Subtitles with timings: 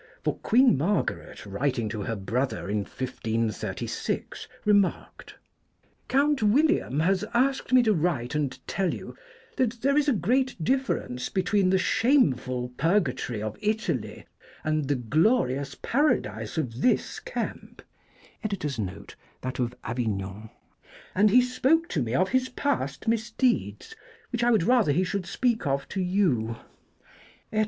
[0.23, 5.35] for Queen Margaret, writing to her brother in 1536, re marked:"
[6.07, 9.15] Count William has asked me to write and tell you
[9.57, 14.25] that there is a great difference between the shameful purgatory of Italy
[14.63, 17.83] and the glorious paradise of this camp,
[18.41, 19.05] 3
[21.13, 23.95] and he spoke to me of his past misdeeds,
[24.31, 26.55] which I would rather he should speak of to you,"
[27.53, 27.59] &c.